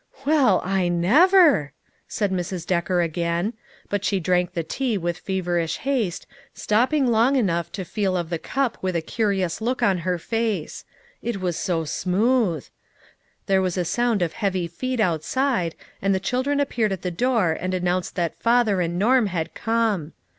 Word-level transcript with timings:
"Well, 0.25 0.61
I 0.65 0.87
never!" 0.87 1.73
said 2.07 2.31
Mrs. 2.31 2.65
Decker 2.65 3.03
again, 3.03 3.53
but 3.87 4.03
she 4.03 4.19
drank 4.19 4.53
the 4.55 4.63
tea 4.63 4.97
with 4.97 5.19
feverish 5.19 5.77
haste, 5.77 6.25
stop 6.55 6.89
ping 6.89 7.05
long 7.05 7.35
enough 7.35 7.71
to 7.73 7.85
feel 7.85 8.17
of 8.17 8.31
the 8.31 8.39
cup 8.39 8.79
with 8.81 8.95
a 8.95 9.03
curi 9.03 9.45
ous 9.45 9.61
look 9.61 9.83
on 9.83 9.99
her 9.99 10.17
face. 10.17 10.85
It 11.21 11.39
was 11.39 11.55
so 11.55 11.85
smooth. 11.85 12.65
There 13.45 13.61
was 13.61 13.77
a 13.77 13.85
sound 13.85 14.23
of 14.23 14.33
heavy 14.33 14.65
feet 14.67 14.99
outside, 14.99 15.75
and 16.01 16.15
the 16.15 16.15
54 16.15 16.15
LITTLE 16.15 16.15
FISHERS: 16.15 16.15
AND 16.15 16.15
THEIR 16.15 16.17
NETS. 16.17 16.29
children 16.29 16.59
appeared 16.59 16.91
at 16.93 17.01
the 17.03 17.15
door 17.23 17.51
and 17.61 17.73
announced 17.75 18.15
that 18.15 18.41
father 18.41 18.81
and 18.81 18.97
Norm 18.97 19.27
had 19.27 19.53
come. 19.53 20.13